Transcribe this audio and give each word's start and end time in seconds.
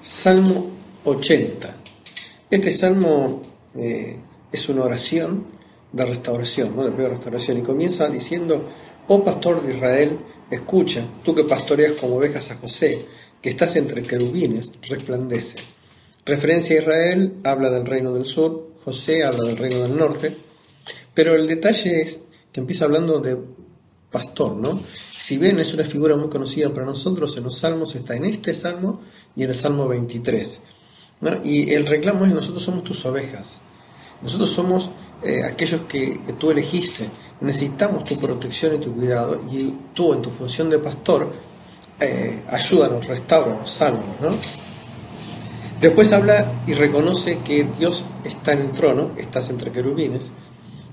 Salmo 0.00 0.70
80. 1.04 1.76
Este 2.50 2.72
salmo 2.72 3.42
eh, 3.74 4.16
es 4.52 4.68
una 4.68 4.84
oración 4.84 5.46
de 5.92 6.04
restauración, 6.04 6.76
¿no? 6.76 6.84
de 6.84 6.90
primera 6.90 7.14
restauración, 7.14 7.58
y 7.58 7.62
comienza 7.62 8.08
diciendo, 8.08 8.62
oh 9.08 9.24
pastor 9.24 9.62
de 9.62 9.74
Israel, 9.74 10.18
escucha, 10.50 11.04
tú 11.24 11.34
que 11.34 11.44
pastoreas 11.44 11.92
como 11.92 12.16
ovejas 12.16 12.50
a 12.50 12.56
José, 12.56 13.06
que 13.42 13.50
estás 13.50 13.76
entre 13.76 14.02
querubines, 14.02 14.72
resplandece. 14.88 15.58
Referencia 16.24 16.76
a 16.76 16.80
Israel, 16.80 17.34
habla 17.44 17.70
del 17.70 17.86
reino 17.86 18.12
del 18.12 18.26
sur, 18.26 18.72
José 18.84 19.24
habla 19.24 19.44
del 19.44 19.56
reino 19.56 19.80
del 19.80 19.96
norte, 19.96 20.34
pero 21.12 21.34
el 21.34 21.46
detalle 21.46 22.00
es 22.00 22.22
que 22.52 22.60
empieza 22.60 22.84
hablando 22.84 23.18
de 23.18 23.36
pastor, 24.10 24.56
¿no? 24.56 24.80
Si 25.28 25.36
bien 25.36 25.60
es 25.60 25.74
una 25.74 25.84
figura 25.84 26.16
muy 26.16 26.30
conocida 26.30 26.70
para 26.70 26.86
nosotros, 26.86 27.36
en 27.36 27.44
los 27.44 27.58
salmos 27.58 27.94
está 27.94 28.16
en 28.16 28.24
este 28.24 28.54
salmo 28.54 29.02
y 29.36 29.42
en 29.42 29.50
el 29.50 29.54
salmo 29.54 29.86
23. 29.86 30.60
Y 31.44 31.74
el 31.74 31.84
reclamo 31.84 32.24
es, 32.24 32.32
nosotros 32.32 32.62
somos 32.62 32.82
tus 32.82 33.04
ovejas, 33.04 33.60
nosotros 34.22 34.48
somos 34.48 34.90
eh, 35.22 35.44
aquellos 35.44 35.82
que, 35.82 36.18
tú 36.38 36.50
elegiste, 36.50 37.10
necesitamos 37.42 38.04
tu 38.04 38.18
protección 38.18 38.76
y 38.76 38.78
tu 38.78 38.94
cuidado, 38.94 39.42
y 39.52 39.74
tú 39.92 40.14
en 40.14 40.22
tu 40.22 40.30
función 40.30 40.70
de 40.70 40.78
pastor, 40.78 41.30
eh, 42.00 42.44
ayúdanos, 42.48 43.06
restauranos, 43.06 43.70
sálvanos. 43.70 44.20
¿no? 44.22 44.30
Después 45.78 46.10
habla 46.12 46.50
y 46.66 46.72
reconoce 46.72 47.40
que 47.40 47.68
Dios 47.78 48.02
está 48.24 48.54
en 48.54 48.60
el 48.60 48.70
trono, 48.70 49.10
estás 49.18 49.50
entre 49.50 49.72
querubines, 49.72 50.30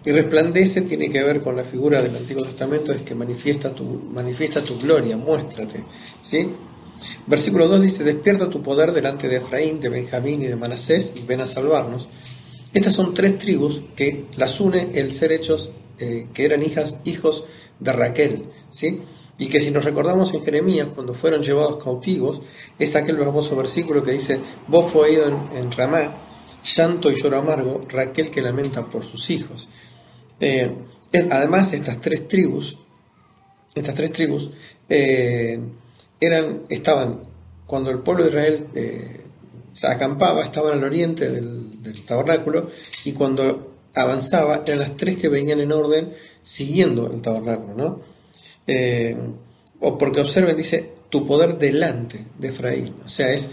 y 0.06 0.12
resplandece 0.12 0.82
tiene 0.82 1.10
que 1.10 1.24
ver 1.24 1.42
con 1.42 1.56
la 1.56 1.64
figura 1.64 2.02
del 2.02 2.16
Antiguo 2.16 2.44
Testamento, 2.44 2.92
es 2.92 3.02
que 3.02 3.16
manifiesta 3.16 3.74
tu, 3.74 3.84
manifiesta 3.84 4.64
tu 4.64 4.78
gloria, 4.78 5.18
muéstrate. 5.18 5.84
¿sí? 6.22 6.48
Versículo 7.26 7.68
2 7.68 7.82
dice, 7.82 8.04
despierta 8.04 8.50
tu 8.50 8.62
poder 8.62 8.92
delante 8.92 9.28
de 9.28 9.38
Efraín, 9.38 9.80
de 9.80 9.90
Benjamín 9.90 10.44
y 10.44 10.46
de 10.46 10.56
Manasés 10.56 11.14
y 11.16 11.26
ven 11.26 11.42
a 11.42 11.48
salvarnos. 11.48 12.08
Estas 12.72 12.94
son 12.94 13.16
tres 13.16 13.40
tribus 13.40 13.82
que 13.96 14.26
las 14.38 14.60
une 14.60 14.92
el 14.94 15.12
ser 15.12 15.32
hechos 15.32 15.72
eh, 15.98 16.28
que 16.34 16.46
eran 16.46 16.62
hijas, 16.62 16.98
hijos 17.06 17.46
de 17.80 17.92
Raquel. 17.92 18.44
¿sí? 18.70 19.02
Y 19.40 19.48
que 19.48 19.60
si 19.60 19.72
nos 19.72 19.86
recordamos 19.86 20.34
en 20.36 20.44
Jeremías, 20.44 20.90
cuando 20.94 21.16
fueron 21.16 21.42
llevados 21.42 21.84
cautivos, 21.84 22.42
es 22.78 22.96
aquel 22.96 23.18
famoso 23.18 23.56
versículo 23.56 24.04
que 24.04 24.12
dice, 24.12 24.40
vos 24.68 24.92
fue 24.92 25.10
oído 25.10 25.28
en, 25.28 25.58
en 25.58 25.72
Ramá, 25.72 26.16
llanto 26.64 27.12
y 27.12 27.16
lloro 27.16 27.38
amargo, 27.38 27.82
Raquel 27.90 28.30
que 28.30 28.42
lamenta 28.42 28.86
por 28.86 29.04
sus 29.04 29.30
hijos. 29.32 29.68
Eh, 30.40 30.72
además, 31.32 31.74
estas 31.74 32.02
tres 32.02 32.28
tribus, 32.28 32.78
estas 33.74 33.96
tres 33.96 34.12
tribus, 34.12 34.52
eh, 34.90 35.60
eran, 36.20 36.64
estaban, 36.70 37.22
cuando 37.66 37.92
el 37.92 38.00
pueblo 38.00 38.24
de 38.24 38.30
Israel 38.30 38.68
eh, 38.76 39.22
se 39.74 39.88
acampaba, 39.88 40.44
estaban 40.44 40.74
al 40.74 40.84
oriente 40.84 41.30
del, 41.30 41.66
tabernáculo, 42.08 42.70
y 43.06 43.14
cuando 43.14 43.74
avanzaba, 43.94 44.64
eran 44.66 44.80
las 44.80 44.98
tres 44.98 45.18
que 45.18 45.30
venían 45.30 45.60
en 45.60 45.72
orden 45.72 46.14
siguiendo 46.44 47.12
el 47.12 47.22
tabernáculo, 47.22 47.76
¿no? 47.76 48.16
o 49.80 49.98
porque 49.98 50.22
observen, 50.22 50.58
dice, 50.58 50.90
tu 51.10 51.28
poder 51.28 51.58
delante 51.60 52.26
de 52.40 52.48
Efraín, 52.48 52.96
o 53.06 53.10
sea, 53.10 53.32
es 53.32 53.50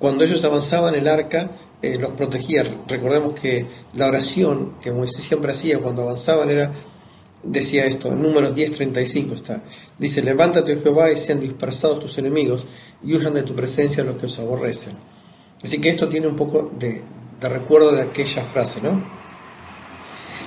cuando 0.00 0.24
ellos 0.24 0.42
avanzaban 0.44 0.94
el 0.94 1.06
arca 1.06 1.50
eh, 1.82 1.98
los 1.98 2.10
protegía. 2.10 2.62
Recordemos 2.86 3.38
que 3.38 3.66
la 3.94 4.08
oración 4.08 4.74
que 4.82 4.92
Moisés 4.92 5.24
siempre 5.24 5.52
hacía 5.52 5.78
cuando 5.78 6.02
avanzaban 6.02 6.50
era, 6.50 6.72
decía 7.42 7.86
esto, 7.86 8.08
en 8.12 8.22
número 8.22 8.54
10.35 8.54 9.32
está, 9.32 9.62
dice, 9.98 10.22
levántate 10.22 10.76
Jehová 10.76 11.10
y 11.10 11.16
sean 11.16 11.40
dispersados 11.40 12.00
tus 12.00 12.18
enemigos 12.18 12.66
y 13.02 13.14
huyan 13.14 13.34
de 13.34 13.42
tu 13.42 13.54
presencia 13.54 14.04
los 14.04 14.16
que 14.16 14.26
os 14.26 14.38
aborrecen. 14.38 14.96
Así 15.62 15.80
que 15.80 15.90
esto 15.90 16.08
tiene 16.08 16.26
un 16.26 16.36
poco 16.36 16.70
de, 16.78 17.02
de 17.40 17.48
recuerdo 17.48 17.92
de 17.92 18.02
aquella 18.02 18.42
frase, 18.44 18.80
¿no? 18.82 19.20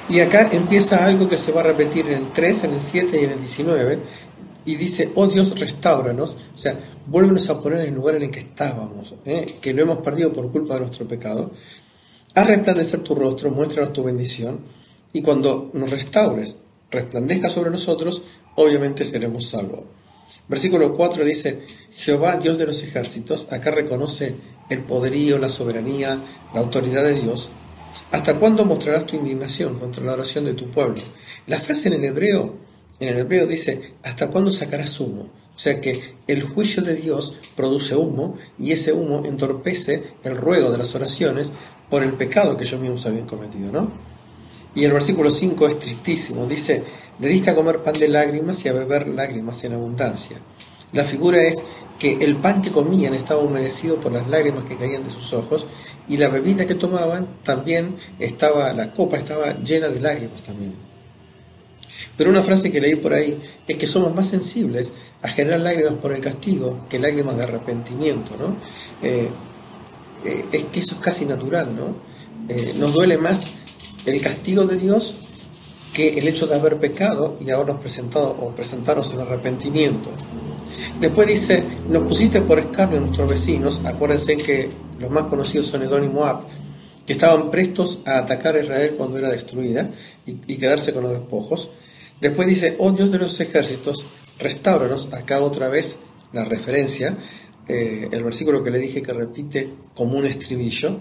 Y 0.10 0.20
acá 0.20 0.50
empieza 0.52 1.06
algo 1.06 1.30
que 1.30 1.38
se 1.38 1.52
va 1.52 1.62
a 1.62 1.66
repetir 1.66 2.08
en 2.08 2.24
el 2.24 2.32
3, 2.32 2.66
en 2.66 2.74
el 2.74 2.82
7 2.82 3.22
y 3.22 3.24
en 3.24 3.32
el 3.32 3.40
19, 3.40 4.00
y 4.66 4.76
dice, 4.76 5.12
oh 5.16 5.28
Dios, 5.28 5.58
restauranos, 5.60 6.36
o 6.56 6.58
sea, 6.58 6.80
vuélvenos 7.06 7.50
a 7.50 7.62
poner 7.62 7.82
en 7.82 7.90
el 7.90 7.94
lugar 7.96 8.16
en 8.16 8.24
el 8.24 8.32
que 8.32 8.40
estábamos, 8.40 9.14
¿eh? 9.26 9.46
que 9.62 9.74
lo 9.74 9.82
hemos 9.82 9.98
perdido 10.00 10.32
por 10.32 10.52
culpa 10.52 10.76
de 10.76 10.82
nuestro 10.82 11.08
pecado. 11.08 11.52
Haz 12.36 12.48
resplandecer 12.48 13.02
tu 13.02 13.14
rostro, 13.16 13.52
muéstranos 13.52 13.94
tu 13.94 14.04
bendición, 14.04 14.60
y 15.12 15.22
cuando 15.22 15.70
nos 15.74 15.92
restaures, 15.92 16.58
resplandezca 16.90 17.50
sobre 17.50 17.70
nosotros, 17.70 18.22
obviamente 18.56 19.06
seremos 19.06 19.48
salvos. 19.50 19.82
Versículo 20.48 20.96
4 20.96 21.24
dice, 21.24 21.64
Jehová, 21.94 22.38
Dios 22.38 22.58
de 22.58 22.66
los 22.66 22.82
ejércitos, 22.82 23.48
acá 23.52 23.72
reconoce 23.72 24.36
el 24.70 24.80
poderío, 24.80 25.38
la 25.38 25.50
soberanía, 25.50 26.18
la 26.54 26.60
autoridad 26.60 27.04
de 27.04 27.22
Dios. 27.22 27.50
¿Hasta 28.12 28.36
cuándo 28.36 28.66
mostrarás 28.66 29.06
tu 29.06 29.16
indignación 29.16 29.78
contra 29.78 30.04
la 30.04 30.14
oración 30.14 30.46
de 30.46 30.54
tu 30.54 30.70
pueblo? 30.70 30.96
La 31.48 31.60
frase 31.60 31.90
en 31.90 31.96
el 31.96 32.06
hebreo 32.06 32.56
en 33.00 33.10
el 33.10 33.18
hebreo 33.18 33.48
dice, 33.48 33.94
¿hasta 34.04 34.30
cuándo 34.30 34.52
sacarás 34.52 35.00
humo? 35.00 35.30
O 35.56 35.60
sea 35.60 35.80
que 35.80 36.00
el 36.28 36.44
juicio 36.44 36.82
de 36.82 36.96
Dios 36.96 37.38
produce 37.56 37.96
humo 37.96 38.38
y 38.58 38.72
ese 38.72 38.92
humo 38.92 39.24
entorpece 39.26 40.04
el 40.24 40.36
ruego 40.36 40.72
de 40.72 40.80
las 40.80 40.96
oraciones 40.96 41.52
por 41.90 42.04
el 42.04 42.14
pecado 42.14 42.58
que 42.58 42.64
ellos 42.64 42.80
mismos 42.82 43.06
habían 43.06 43.28
cometido, 43.28 43.72
¿no? 43.72 43.92
Y 44.76 44.84
el 44.86 44.94
versículo 44.94 45.30
5 45.30 45.68
es 45.68 45.80
tristísimo, 45.80 46.48
dice, 46.48 46.84
le 47.20 47.28
diste 47.28 47.52
a 47.52 47.56
comer 47.56 47.84
pan 47.84 47.94
de 47.94 48.08
lágrimas 48.08 48.66
y 48.66 48.70
a 48.70 48.74
beber 48.74 49.08
lágrimas 49.08 49.64
en 49.64 49.74
abundancia. 49.74 50.38
La 50.92 51.04
figura 51.04 51.44
es 51.44 51.58
que 52.00 52.18
el 52.24 52.36
pan 52.36 52.62
que 52.62 52.72
comían 52.72 53.14
estaba 53.14 53.42
humedecido 53.42 53.98
por 53.98 54.12
las 54.12 54.28
lágrimas 54.28 54.64
que 54.64 54.76
caían 54.76 55.04
de 55.04 55.12
sus 55.12 55.34
ojos 55.34 55.68
y 56.08 56.18
la 56.18 56.28
bebida 56.30 56.66
que 56.66 56.76
tomaban 56.76 57.28
también 57.44 57.96
estaba, 58.18 58.74
la 58.74 58.92
copa 58.92 59.18
estaba 59.18 59.54
llena 59.60 59.90
de 59.90 60.00
lágrimas 60.00 60.42
también. 60.42 60.93
Pero 62.18 62.30
una 62.30 62.44
frase 62.44 62.72
que 62.72 62.80
leí 62.80 62.96
por 62.96 63.14
ahí 63.14 63.38
es 63.68 63.78
que 63.78 63.88
somos 63.88 64.14
más 64.14 64.28
sensibles 64.28 64.94
a 65.22 65.30
generar 65.30 65.62
lágrimas 65.62 65.94
por 65.96 66.14
el 66.14 66.22
castigo 66.22 66.82
que 66.90 67.00
lágrimas 67.00 67.38
de 67.38 67.44
arrepentimiento, 67.44 68.34
¿no? 68.38 68.56
Eh, 69.02 69.30
eh, 70.26 70.46
es 70.52 70.66
que 70.66 70.80
eso 70.80 70.96
es 70.96 71.02
casi 71.02 71.26
natural, 71.26 71.76
¿no? 71.76 71.96
Eh, 72.54 72.74
nos 72.78 72.94
duele 72.94 73.18
más 73.18 73.56
el 74.06 74.22
castigo 74.22 74.66
de 74.66 74.78
Dios 74.78 75.16
que 75.94 76.18
el 76.18 76.28
hecho 76.28 76.48
de 76.48 76.56
haber 76.56 76.78
pecado 76.78 77.38
y 77.40 77.50
habernos 77.52 77.80
presentado 77.80 78.30
o 78.30 78.50
presentarnos 78.54 79.14
en 79.14 79.22
arrepentimiento. 79.22 80.10
Después 81.00 81.28
dice, 81.28 81.64
nos 81.90 82.04
pusiste 82.04 82.42
por 82.42 82.60
escarnio 82.60 82.98
a 82.98 83.02
nuestros 83.02 83.30
vecinos, 83.30 83.82
acuérdense 83.86 84.38
que 84.38 84.70
los 85.00 85.12
más 85.12 85.26
conocidos 85.26 85.68
son 85.68 85.84
Edom 85.84 86.04
y 86.04 86.10
Moab, 86.10 86.42
que 87.06 87.14
estaban 87.14 87.52
prestos 87.52 88.00
a 88.06 88.20
atacar 88.20 88.56
a 88.56 88.62
Israel 88.62 88.96
cuando 88.98 89.18
era 89.18 89.30
destruida 89.30 89.92
y 90.26 90.56
quedarse 90.56 90.94
con 90.94 91.04
los 91.04 91.12
despojos. 91.12 91.70
Después 92.24 92.48
dice, 92.48 92.78
oh 92.80 92.90
Dios 92.94 93.12
de 93.12 93.20
los 93.20 93.38
ejércitos, 93.42 94.06
restauranos, 94.40 95.10
acá 95.12 95.42
otra 95.42 95.68
vez 95.68 95.98
la 96.32 96.46
referencia, 96.46 97.18
eh, 97.68 98.08
el 98.10 98.24
versículo 98.24 98.64
que 98.64 98.72
le 98.72 98.80
dije 98.80 99.02
que 99.02 99.12
repite 99.12 99.68
como 99.94 100.18
un 100.18 100.26
estribillo. 100.26 101.00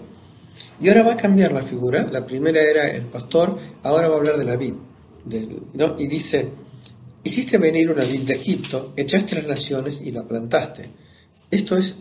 Y 0.81 0.89
ahora 0.89 1.03
va 1.03 1.13
a 1.13 1.17
cambiar 1.17 1.53
la 1.53 1.63
figura, 1.63 2.09
la 2.11 2.25
primera 2.25 2.61
era 2.61 2.91
el 2.91 3.03
pastor, 3.03 3.57
ahora 3.83 4.09
va 4.09 4.15
a 4.15 4.17
hablar 4.17 4.37
de 4.37 4.43
la 4.43 4.57
vid. 4.57 4.73
¿no? 5.75 5.95
Y 5.97 6.07
dice, 6.07 6.49
hiciste 7.23 7.57
venir 7.57 7.89
una 7.89 8.03
vid 8.03 8.23
de 8.23 8.33
Egipto, 8.33 8.91
echaste 8.97 9.37
las 9.37 9.47
naciones 9.47 10.01
y 10.01 10.11
la 10.11 10.23
plantaste. 10.23 10.89
Esto 11.49 11.77
es 11.77 11.99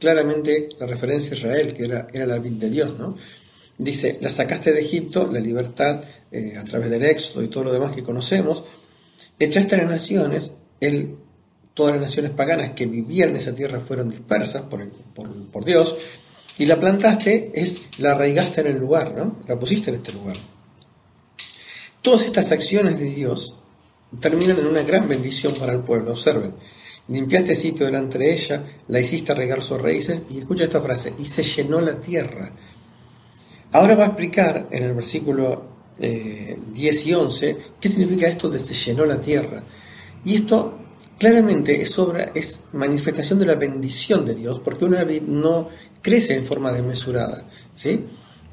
claramente 0.00 0.70
la 0.80 0.86
referencia 0.88 1.34
a 1.34 1.38
Israel, 1.38 1.74
que 1.74 1.84
era, 1.84 2.08
era 2.12 2.26
la 2.26 2.40
vid 2.40 2.54
de 2.54 2.70
Dios, 2.70 2.98
¿no? 2.98 3.16
Dice, 3.78 4.18
la 4.20 4.28
sacaste 4.28 4.72
de 4.72 4.80
Egipto, 4.80 5.30
la 5.32 5.38
libertad 5.38 6.02
eh, 6.32 6.56
a 6.58 6.64
través 6.64 6.90
del 6.90 7.04
éxodo 7.04 7.44
y 7.44 7.48
todo 7.48 7.64
lo 7.64 7.72
demás 7.72 7.94
que 7.94 8.02
conocemos, 8.02 8.64
echaste 9.38 9.76
a 9.76 9.78
las 9.78 9.88
naciones, 9.88 10.52
todas 11.74 11.92
las 11.92 12.02
naciones 12.02 12.32
paganas 12.32 12.72
que 12.72 12.86
vivían 12.86 13.30
en 13.30 13.36
esa 13.36 13.54
tierra 13.54 13.78
fueron 13.78 14.10
dispersas 14.10 14.62
por, 14.62 14.84
por, 14.84 15.64
Dios, 15.64 15.94
y 16.58 16.66
la 16.66 16.78
plantaste 16.78 17.52
es, 17.54 18.00
la 18.00 18.12
arraigaste 18.12 18.62
en 18.62 18.66
el 18.66 18.78
lugar, 18.78 19.14
¿no? 19.16 19.36
La 19.46 19.56
pusiste 19.56 19.90
en 19.90 19.96
este 19.96 20.12
lugar. 20.12 20.36
Todas 22.02 22.22
estas 22.22 22.50
acciones 22.50 22.98
de 22.98 23.04
Dios 23.04 23.54
terminan 24.18 24.58
en 24.58 24.66
una 24.66 24.82
gran 24.82 25.08
bendición 25.08 25.54
para 25.54 25.72
el 25.72 25.80
pueblo, 25.80 26.12
observen. 26.12 26.52
Limpiaste 27.06 27.54
sitio 27.54 27.86
delante 27.86 28.18
de 28.18 28.32
ella, 28.32 28.64
la 28.88 28.98
hiciste 28.98 29.32
regar 29.34 29.62
sus 29.62 29.80
raíces, 29.80 30.22
y 30.30 30.38
escucha 30.38 30.64
esta 30.64 30.80
frase, 30.80 31.14
y 31.18 31.24
se 31.26 31.44
llenó 31.44 31.80
la 31.80 32.00
tierra. 32.00 32.50
Ahora 33.72 33.94
va 33.94 34.04
a 34.04 34.08
explicar 34.08 34.66
en 34.70 34.82
el 34.84 34.94
versículo 34.94 35.64
10 35.98 36.08
eh, 36.10 37.02
y 37.06 37.12
11 37.12 37.58
qué 37.80 37.88
significa 37.88 38.28
esto 38.28 38.48
de 38.48 38.58
se 38.58 38.74
llenó 38.74 39.04
la 39.04 39.20
tierra. 39.20 39.62
Y 40.24 40.36
esto 40.36 40.78
claramente 41.18 41.82
es, 41.82 41.98
obra, 41.98 42.30
es 42.34 42.64
manifestación 42.72 43.38
de 43.38 43.46
la 43.46 43.56
bendición 43.56 44.24
de 44.24 44.34
Dios, 44.34 44.60
porque 44.64 44.84
una 44.84 45.04
vid 45.04 45.22
no 45.22 45.68
crece 46.00 46.36
en 46.36 46.46
forma 46.46 46.72
desmesurada, 46.72 47.44
¿sí? 47.74 48.04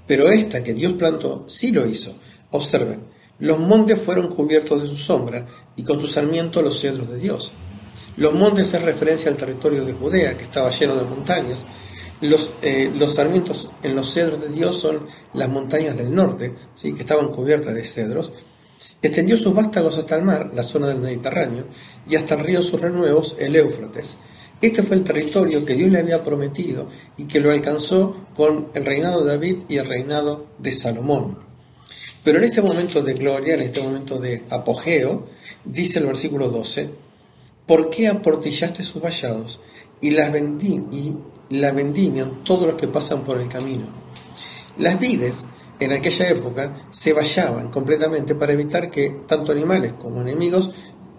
Pero 0.08 0.30
esta 0.30 0.64
que 0.64 0.74
Dios 0.74 0.94
plantó 0.94 1.46
sí 1.48 1.72
lo 1.72 1.88
hizo. 1.88 2.16
Observen, 2.52 3.02
los 3.40 3.60
montes 3.60 4.02
fueron 4.02 4.34
cubiertos 4.34 4.82
de 4.82 4.88
su 4.88 4.98
sombra 4.98 5.46
y 5.76 5.84
con 5.84 6.00
su 6.00 6.08
sarmiento 6.08 6.62
los 6.62 6.80
cedros 6.80 7.10
de 7.10 7.18
Dios. 7.18 7.52
Los 8.18 8.34
montes 8.34 8.74
es 8.74 8.82
referencia 8.82 9.30
al 9.30 9.38
territorio 9.38 9.84
de 9.84 9.94
Judea, 9.94 10.38
que 10.38 10.46
estaba 10.46 10.70
lleno 10.70 10.96
de 10.96 11.04
montañas. 11.04 11.66
Los, 12.22 12.52
eh, 12.62 12.92
los 12.98 13.16
sarmientos 13.16 13.70
en 13.84 13.96
los 13.96 14.14
cedros 14.14 14.42
de 14.42 14.50
Dios 14.50 14.80
son 14.80 15.08
las 15.34 15.50
montañas 15.50 15.98
del 15.98 16.14
norte, 16.16 16.54
¿sí? 16.76 16.94
que 16.94 17.02
estaban 17.02 17.30
cubiertas 17.30 17.74
de 17.74 17.84
cedros. 17.84 18.34
Extendió 19.02 19.38
sus 19.38 19.54
vástagos 19.54 19.98
hasta 19.98 20.16
el 20.16 20.24
mar, 20.24 20.52
la 20.56 20.64
zona 20.64 20.88
del 20.88 21.00
Mediterráneo, 21.00 21.66
y 22.08 22.16
hasta 22.16 22.36
el 22.36 22.42
río 22.42 22.64
sus 22.64 22.82
renuevos, 22.82 23.36
el 23.40 23.56
Éufrates. 23.56 24.18
Este 24.62 24.84
fue 24.84 24.96
el 24.96 25.04
territorio 25.04 25.66
que 25.66 25.76
Dios 25.76 25.92
le 25.92 26.00
había 26.00 26.24
prometido 26.24 26.88
y 27.18 27.26
que 27.26 27.40
lo 27.40 27.52
alcanzó 27.52 28.16
con 28.36 28.70
el 28.74 28.86
reinado 28.86 29.24
de 29.24 29.32
David 29.32 29.58
y 29.68 29.78
el 29.78 29.86
reinado 29.86 30.48
de 30.58 30.72
Salomón. 30.72 31.40
Pero 32.24 32.40
en 32.40 32.46
este 32.46 32.62
momento 32.62 33.04
de 33.04 33.14
gloria, 33.14 33.54
en 33.54 33.62
este 33.62 33.84
momento 33.84 34.18
de 34.18 34.44
apogeo, 34.50 35.28
dice 35.64 36.00
el 36.00 36.08
versículo 36.08 36.50
12, 36.50 36.90
¿por 37.68 37.90
qué 37.90 38.08
aportillaste 38.08 38.82
sus 38.82 39.02
vallados 39.02 39.60
y 40.02 40.12
las 40.12 40.34
y 40.36 41.16
la 41.50 41.72
vendimian 41.72 42.44
todos 42.44 42.68
los 42.68 42.76
que 42.76 42.88
pasan 42.88 43.24
por 43.24 43.40
el 43.40 43.48
camino? 43.48 43.86
Las 44.78 45.00
vides 45.00 45.46
en 45.80 45.92
aquella 45.92 46.30
época 46.30 46.88
se 46.90 47.14
vallaban 47.14 47.70
completamente 47.70 48.36
para 48.36 48.54
evitar 48.54 48.90
que 48.90 49.22
tanto 49.28 49.52
animales 49.52 49.94
como 49.94 50.22
enemigos 50.22 50.72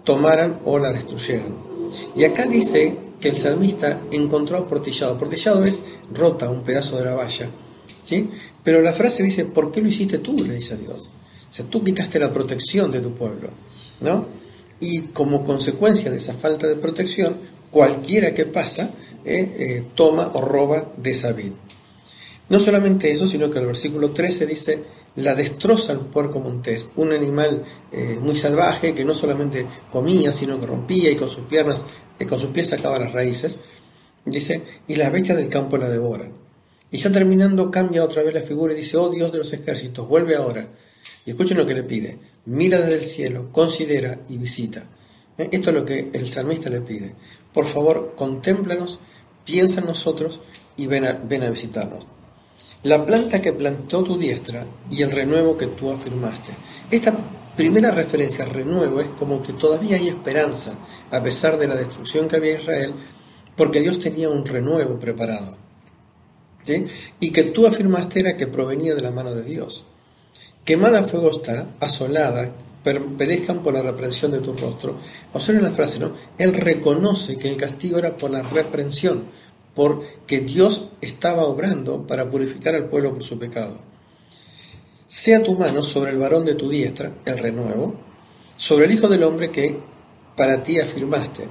tomaran 0.03 0.59
o 0.65 0.79
la 0.79 0.91
destruyeran. 0.91 1.55
Y 2.15 2.23
acá 2.23 2.45
dice 2.45 2.95
que 3.19 3.29
el 3.29 3.37
salmista 3.37 4.01
encontró 4.11 4.57
aportillado. 4.57 5.17
Portillado 5.17 5.63
es 5.63 5.83
rota, 6.13 6.49
un 6.49 6.63
pedazo 6.63 6.97
de 6.97 7.05
la 7.05 7.13
valla. 7.13 7.49
¿sí? 8.03 8.29
Pero 8.63 8.81
la 8.81 8.93
frase 8.93 9.23
dice, 9.23 9.45
¿por 9.45 9.71
qué 9.71 9.81
lo 9.81 9.87
hiciste 9.87 10.19
tú? 10.19 10.35
le 10.35 10.55
dice 10.55 10.75
a 10.75 10.77
Dios. 10.77 11.09
O 11.49 11.53
sea, 11.53 11.65
tú 11.65 11.83
quitaste 11.83 12.19
la 12.19 12.31
protección 12.31 12.91
de 12.91 12.99
tu 12.99 13.13
pueblo. 13.13 13.49
¿no? 14.01 14.25
Y 14.79 15.01
como 15.13 15.43
consecuencia 15.43 16.11
de 16.11 16.17
esa 16.17 16.33
falta 16.33 16.67
de 16.67 16.75
protección, 16.75 17.37
cualquiera 17.71 18.33
que 18.33 18.45
pasa 18.45 18.91
eh, 19.27 19.55
eh, 19.57 19.83
toma 19.93 20.31
o 20.33 20.41
roba 20.41 20.93
de 20.97 21.11
esa 21.11 21.33
vid. 21.33 21.51
No 22.49 22.59
solamente 22.59 23.11
eso, 23.11 23.27
sino 23.27 23.49
que 23.49 23.59
el 23.59 23.65
versículo 23.65 24.11
13 24.11 24.45
dice, 24.45 24.83
la 25.17 25.35
destroza 25.35 25.91
el 25.93 25.99
puerco 25.99 26.39
montés, 26.39 26.87
un 26.95 27.11
animal 27.11 27.63
eh, 27.91 28.17
muy 28.21 28.35
salvaje 28.35 28.93
que 28.93 29.03
no 29.03 29.13
solamente 29.13 29.65
comía, 29.91 30.31
sino 30.31 30.59
que 30.59 30.65
rompía 30.65 31.11
y 31.11 31.15
con 31.15 31.29
sus 31.29 31.45
piernas, 31.45 31.83
con 32.29 32.39
sus 32.39 32.51
pies 32.51 32.69
sacaba 32.69 32.99
las 32.99 33.11
raíces. 33.11 33.57
Dice, 34.23 34.61
y 34.87 34.95
las 34.95 35.11
bestias 35.11 35.37
del 35.37 35.49
campo 35.49 35.77
la 35.77 35.89
devoran. 35.89 36.31
Y 36.89 36.97
ya 36.97 37.11
terminando, 37.11 37.69
cambia 37.69 38.03
otra 38.03 38.23
vez 38.23 38.33
la 38.33 38.41
figura 38.41 38.73
y 38.73 38.77
dice, 38.77 38.95
oh 38.97 39.09
Dios 39.09 39.31
de 39.31 39.39
los 39.39 39.51
ejércitos, 39.51 40.07
vuelve 40.07 40.35
ahora. 40.35 40.67
Y 41.25 41.31
escuchen 41.31 41.57
lo 41.57 41.65
que 41.65 41.73
le 41.73 41.83
pide, 41.83 42.17
mira 42.45 42.79
desde 42.79 42.99
el 42.99 43.05
cielo, 43.05 43.49
considera 43.51 44.19
y 44.29 44.37
visita. 44.37 44.85
Esto 45.37 45.69
es 45.69 45.75
lo 45.75 45.85
que 45.85 46.09
el 46.13 46.27
salmista 46.27 46.69
le 46.69 46.81
pide. 46.81 47.13
Por 47.53 47.65
favor, 47.65 48.13
contémplanos, 48.15 48.99
piensa 49.47 49.79
en 49.79 49.87
nosotros 49.87 50.41
y 50.75 50.85
ven 50.85 51.05
a, 51.05 51.49
visitarnos 51.49 52.07
la 52.83 53.03
planta 53.03 53.41
que 53.41 53.53
plantó 53.53 54.03
tu 54.03 54.17
diestra 54.17 54.65
y 54.91 55.01
el 55.01 55.11
renuevo 55.11 55.57
que 55.57 55.65
tú 55.65 55.91
afirmaste. 55.91 56.53
Esta 56.91 57.13
primera 57.55 57.89
referencia 57.89 58.45
al 58.45 58.51
renuevo 58.51 59.01
es 59.01 59.07
como 59.17 59.41
que 59.41 59.53
todavía 59.53 59.97
hay 59.97 60.09
esperanza, 60.09 60.73
a 61.11 61.21
pesar 61.23 61.57
de 61.57 61.67
la 61.67 61.75
destrucción 61.75 62.27
que 62.27 62.35
había 62.35 62.51
en 62.51 62.61
Israel, 62.61 62.93
porque 63.55 63.81
Dios 63.81 63.99
tenía 63.99 64.29
un 64.29 64.45
renuevo 64.45 64.99
preparado. 64.99 65.57
Y 67.19 67.31
que 67.31 67.43
tú 67.43 67.65
afirmaste 67.65 68.19
era 68.19 68.37
que 68.37 68.45
provenía 68.45 68.93
de 68.93 69.01
la 69.01 69.11
mano 69.11 69.33
de 69.33 69.43
Dios. 69.43 69.87
Quemada 70.63 70.99
a 70.99 71.03
fuego 71.03 71.31
está, 71.31 71.67
asolada, 71.79 72.51
perezcan 72.93 73.61
por 73.61 73.73
la 73.73 73.81
reprensión 73.81 74.31
de 74.31 74.39
tu 74.39 74.53
rostro. 74.53 74.95
Observen 75.33 75.63
la 75.63 75.71
frase, 75.71 75.99
¿no? 75.99 76.13
Él 76.37 76.53
reconoce 76.53 77.37
que 77.37 77.49
el 77.49 77.57
castigo 77.57 77.97
era 77.97 78.15
por 78.15 78.31
la 78.31 78.43
reprensión, 78.43 79.23
porque 79.75 80.39
Dios 80.39 80.89
estaba 81.01 81.45
obrando 81.45 82.05
para 82.07 82.29
purificar 82.29 82.75
al 82.75 82.85
pueblo 82.85 83.13
por 83.13 83.23
su 83.23 83.37
pecado. 83.37 83.77
Sea 85.05 85.43
tu 85.43 85.55
mano 85.55 85.83
sobre 85.83 86.11
el 86.11 86.17
varón 86.17 86.45
de 86.45 86.55
tu 86.55 86.69
diestra, 86.69 87.13
el 87.25 87.37
renuevo, 87.37 87.95
sobre 88.57 88.85
el 88.85 88.91
Hijo 88.91 89.07
del 89.07 89.23
Hombre 89.23 89.51
que 89.51 89.77
para 90.35 90.63
ti 90.63 90.79
afirmaste. 90.79 91.47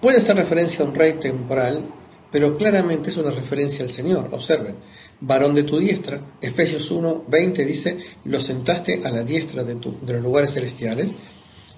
Puede 0.00 0.20
ser 0.20 0.36
referencia 0.36 0.84
a 0.84 0.88
un 0.88 0.94
rey 0.94 1.14
temporal, 1.14 1.84
pero 2.32 2.56
claramente 2.56 3.10
es 3.10 3.18
una 3.18 3.30
referencia 3.30 3.84
al 3.84 3.90
Señor. 3.90 4.30
Observen, 4.32 4.74
varón 5.20 5.54
de 5.54 5.64
tu 5.64 5.78
diestra, 5.78 6.18
Efesios 6.40 6.90
1, 6.90 7.26
20 7.28 7.64
dice, 7.66 7.98
lo 8.24 8.40
sentaste 8.40 9.02
a 9.04 9.10
la 9.10 9.22
diestra 9.22 9.62
de, 9.62 9.74
los 9.74 10.22
lugares 10.22 10.54
celestiales. 10.54 11.12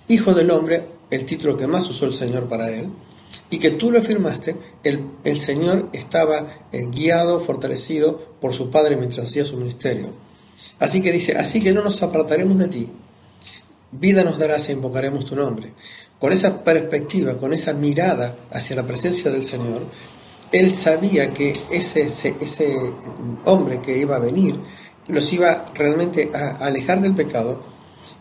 Hijo 0.06 0.32
del 0.32 0.52
Hombre, 0.52 0.86
el 1.10 1.26
título 1.26 1.56
que 1.56 1.66
más 1.66 1.90
usó 1.90 2.06
el 2.06 2.14
Señor 2.14 2.48
para 2.48 2.70
él 2.70 2.88
y 3.50 3.58
que 3.58 3.72
tú 3.72 3.90
lo 3.90 3.98
afirmaste, 3.98 4.54
el, 4.84 5.04
el 5.24 5.38
Señor 5.38 5.88
estaba 5.92 6.66
eh, 6.72 6.88
guiado, 6.90 7.40
fortalecido 7.40 8.36
por 8.40 8.54
su 8.54 8.70
Padre 8.70 8.96
mientras 8.96 9.26
hacía 9.26 9.44
su 9.44 9.56
ministerio. 9.56 10.12
Así 10.78 11.02
que 11.02 11.10
dice, 11.10 11.36
así 11.36 11.60
que 11.60 11.72
no 11.72 11.82
nos 11.82 12.00
apartaremos 12.02 12.56
de 12.58 12.68
ti, 12.68 12.88
vida 13.90 14.22
nos 14.22 14.38
darás 14.38 14.68
e 14.68 14.72
invocaremos 14.72 15.26
tu 15.26 15.34
nombre. 15.34 15.72
Con 16.18 16.32
esa 16.32 16.62
perspectiva, 16.62 17.36
con 17.36 17.52
esa 17.52 17.72
mirada 17.72 18.36
hacia 18.50 18.76
la 18.76 18.86
presencia 18.86 19.30
del 19.30 19.42
Señor, 19.42 19.82
él 20.54 20.76
sabía 20.76 21.34
que 21.34 21.52
ese, 21.72 22.02
ese, 22.02 22.78
hombre 23.44 23.80
que 23.80 23.98
iba 23.98 24.14
a 24.14 24.20
venir 24.20 24.54
los 25.08 25.32
iba 25.32 25.66
realmente 25.74 26.30
a 26.32 26.64
alejar 26.64 27.00
del 27.00 27.12
pecado 27.12 27.60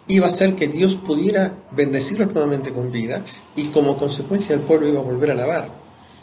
iba 0.08 0.26
a 0.26 0.30
hacer 0.30 0.56
que 0.56 0.68
Dios 0.68 0.96
pudiera 0.96 1.54
bendecirlos 1.72 2.34
nuevamente 2.34 2.74
con 2.74 2.92
vida 2.92 3.24
y 3.56 3.66
como 3.66 3.98
consecuencia 3.98 4.56
el 4.56 4.62
pueblo 4.62 4.88
iba 4.88 5.00
a 5.00 5.04
volver 5.04 5.30
a 5.30 5.34
alabar. 5.34 5.70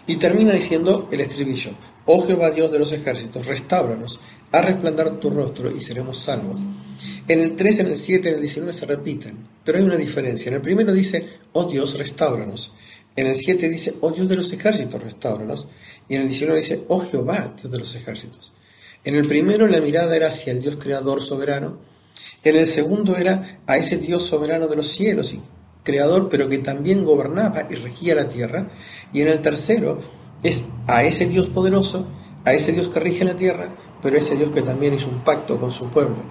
Y 0.08 0.16
termina 0.16 0.52
diciendo 0.52 1.08
el 1.12 1.20
estribillo, 1.20 1.70
oh 2.06 2.26
Jehová 2.26 2.50
Dios 2.50 2.72
de 2.72 2.80
los 2.80 2.92
ejércitos, 2.92 3.46
restáuranos, 3.46 4.18
a 4.50 4.60
resplandar 4.62 5.12
tu 5.20 5.30
rostro 5.30 5.70
y 5.70 5.80
seremos 5.80 6.18
salvos. 6.18 6.60
En 7.28 7.38
el 7.38 7.54
3, 7.54 7.78
en 7.78 7.86
el 7.86 7.96
7, 7.96 8.28
en 8.28 8.34
el 8.34 8.40
19 8.40 8.72
se 8.72 8.86
repiten, 8.86 9.36
pero 9.70 9.78
hay 9.78 9.88
una 9.88 9.96
diferencia. 9.96 10.48
En 10.48 10.56
el 10.56 10.62
primero 10.62 10.92
dice, 10.92 11.28
oh 11.52 11.62
Dios, 11.62 11.96
restáuranos. 11.96 12.72
En 13.14 13.28
el 13.28 13.36
7 13.36 13.68
dice, 13.68 13.94
oh 14.00 14.10
Dios 14.10 14.28
de 14.28 14.34
los 14.34 14.52
ejércitos, 14.52 15.00
restáuranos. 15.00 15.68
Y 16.08 16.16
en 16.16 16.22
el 16.22 16.26
19 16.26 16.58
dice, 16.58 16.84
oh 16.88 16.98
Jehová, 16.98 17.54
Dios 17.56 17.70
de 17.70 17.78
los 17.78 17.94
ejércitos. 17.94 18.52
En 19.04 19.14
el 19.14 19.24
primero 19.28 19.68
la 19.68 19.80
mirada 19.80 20.16
era 20.16 20.26
hacia 20.26 20.52
el 20.52 20.60
Dios 20.60 20.74
creador 20.74 21.22
soberano, 21.22 21.78
en 22.42 22.56
el 22.56 22.66
segundo 22.66 23.16
era 23.16 23.60
a 23.68 23.76
ese 23.76 23.98
Dios 23.98 24.24
soberano 24.24 24.66
de 24.66 24.74
los 24.74 24.88
cielos 24.88 25.32
y 25.34 25.40
creador, 25.84 26.28
pero 26.28 26.48
que 26.48 26.58
también 26.58 27.04
gobernaba 27.04 27.68
y 27.70 27.76
regía 27.76 28.16
la 28.16 28.28
tierra. 28.28 28.72
Y 29.12 29.20
en 29.20 29.28
el 29.28 29.40
tercero 29.40 30.00
es 30.42 30.64
a 30.88 31.04
ese 31.04 31.26
Dios 31.26 31.46
poderoso, 31.46 32.08
a 32.44 32.54
ese 32.54 32.72
Dios 32.72 32.88
que 32.88 32.98
rige 32.98 33.24
la 33.24 33.36
tierra, 33.36 33.68
pero 34.02 34.16
ese 34.16 34.34
Dios 34.34 34.50
que 34.50 34.62
también 34.62 34.94
hizo 34.94 35.06
un 35.06 35.20
pacto 35.20 35.60
con 35.60 35.70
su 35.70 35.90
pueblo 35.90 36.24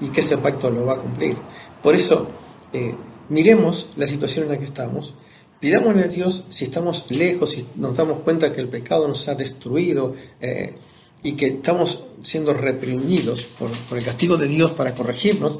y 0.00 0.08
que 0.08 0.20
ese 0.20 0.38
pacto 0.38 0.70
lo 0.70 0.86
va 0.86 0.94
a 0.94 0.98
cumplir. 0.98 1.36
Por 1.82 1.94
eso, 1.94 2.45
eh, 2.72 2.94
miremos 3.28 3.88
la 3.96 4.06
situación 4.06 4.44
en 4.44 4.52
la 4.52 4.58
que 4.58 4.64
estamos, 4.64 5.14
pidámosle 5.60 6.04
a 6.04 6.08
Dios 6.08 6.44
si 6.48 6.64
estamos 6.64 7.10
lejos, 7.10 7.50
si 7.50 7.66
nos 7.76 7.96
damos 7.96 8.20
cuenta 8.20 8.52
que 8.52 8.60
el 8.60 8.68
pecado 8.68 9.08
nos 9.08 9.28
ha 9.28 9.34
destruido, 9.34 10.14
eh, 10.40 10.74
y 11.22 11.32
que 11.32 11.46
estamos 11.46 12.04
siendo 12.22 12.54
reprimidos 12.54 13.44
por, 13.44 13.70
el 13.96 14.04
castigo 14.04 14.36
de 14.36 14.46
Dios 14.46 14.72
para 14.72 14.94
corregirnos, 14.94 15.58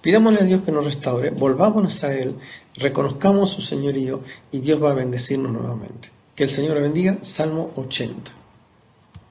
pidámosle 0.00 0.40
a 0.40 0.44
Dios 0.44 0.62
que 0.62 0.72
nos 0.72 0.84
restaure, 0.84 1.30
volvámonos 1.30 2.04
a 2.04 2.16
Él, 2.16 2.36
reconozcamos 2.76 3.50
su 3.50 3.60
señorío 3.60 4.20
y 4.52 4.60
Dios 4.60 4.82
va 4.82 4.90
a 4.90 4.94
bendecirnos 4.94 5.52
nuevamente. 5.52 6.10
Que 6.34 6.44
el 6.44 6.50
Señor 6.50 6.80
bendiga. 6.80 7.18
Salmo 7.22 7.72
80. 7.76 8.39